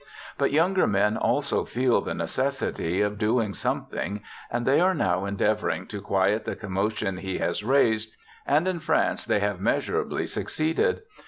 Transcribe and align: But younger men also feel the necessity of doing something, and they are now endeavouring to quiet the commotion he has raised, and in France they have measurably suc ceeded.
But 0.39 0.51
younger 0.51 0.87
men 0.87 1.15
also 1.15 1.63
feel 1.63 2.01
the 2.01 2.15
necessity 2.15 3.01
of 3.01 3.19
doing 3.19 3.53
something, 3.53 4.23
and 4.49 4.65
they 4.65 4.79
are 4.79 4.95
now 4.95 5.25
endeavouring 5.25 5.85
to 5.89 6.01
quiet 6.01 6.43
the 6.43 6.55
commotion 6.55 7.17
he 7.17 7.37
has 7.37 7.63
raised, 7.63 8.15
and 8.47 8.67
in 8.67 8.79
France 8.79 9.25
they 9.27 9.41
have 9.41 9.61
measurably 9.61 10.25
suc 10.25 10.45
ceeded. 10.47 11.01